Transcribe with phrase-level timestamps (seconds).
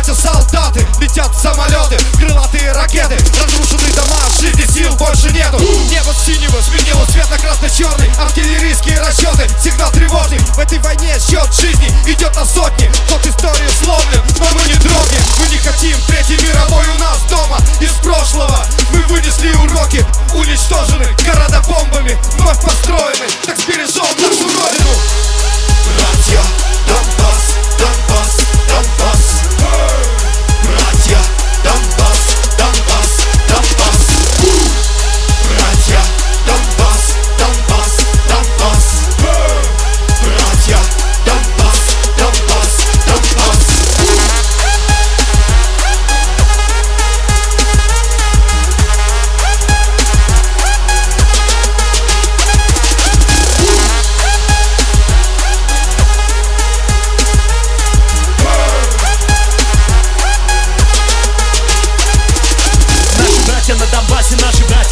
[0.00, 5.58] проливают наши братья-солдаты Летят самолеты, крылатые ракеты Разрушены дома, жизни сил больше нету.
[5.90, 10.38] Небо синего сменило цвет на красно-черный Артиллерийские расчеты, сигнал тревожный.
[10.38, 14.79] В этой войне счет жизни идет на сотни Ход истории сломлен, но мы не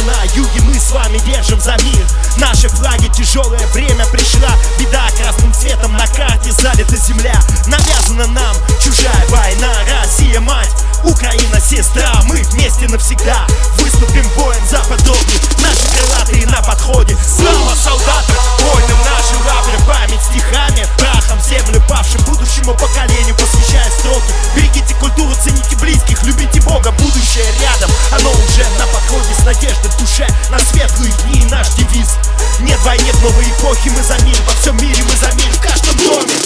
[0.00, 2.06] братья на юге Мы с вами держим за мир.
[2.36, 5.08] Наши флаги, тяжелое время пришла Беда.
[5.22, 7.38] Красным цветом на карте залита земля.
[7.66, 9.72] Навязана нам чужая война.
[10.00, 10.70] Россия мать,
[11.04, 12.12] Украина сестра.
[12.24, 13.46] Мы вместе навсегда
[25.90, 27.90] близких, любите Бога, будущее рядом.
[28.12, 30.26] Оно уже на подходе с надеждой в душе.
[30.50, 32.16] На светлые дни наш девиз.
[32.60, 35.60] Нет войны, нет новой эпохи, мы за мир Во всем мире мы за мир, в
[35.60, 36.39] каждом доме.